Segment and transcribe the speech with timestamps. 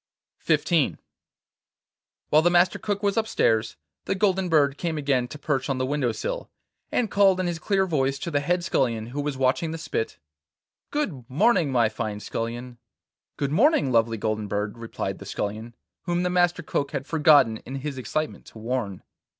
[0.47, 0.97] XIV
[2.31, 5.85] While the Master Cook was upstairs, the golden bird came again to perch on the
[5.85, 6.49] window sill,
[6.91, 10.17] and called in his clear voice to the head scullion, who was watching the spit:
[10.89, 12.79] 'Good morning, my fine Scullion!'
[13.37, 15.75] 'Good morning, lovely Golden Bird,' replied the Scullion,
[16.05, 19.03] whom the Master Cook had forgotten in his excitement to warn.